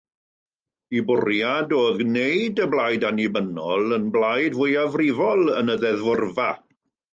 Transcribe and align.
Eu 0.99 1.03
bwriad 1.09 1.75
oedd 1.79 1.99
gwneud 1.99 2.63
y 2.65 2.67
Blaid 2.71 3.05
Annibynnol 3.11 3.95
yn 3.99 4.09
blaid 4.17 4.59
fwyafrifol 4.63 5.55
yn 5.61 5.73
y 5.77 5.79
ddeddfwrfa. 5.85 6.51